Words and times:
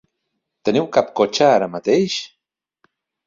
Teniu 0.69 0.87
cap 0.95 1.11
cotxe 1.19 1.45
ara 1.51 1.69
mateix? 1.75 2.17